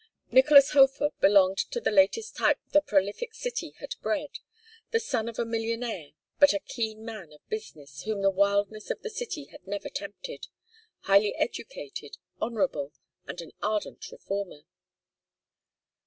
[0.31, 4.39] Nicolas Hofer belonged to the latest type the prolific city had bred:
[4.89, 9.03] the son of a millionaire, but a keen man of business, whom the wildness of
[9.03, 10.47] the city had never tempted,
[11.01, 12.93] highly educated, honorable,
[13.27, 14.61] and an ardent reformer.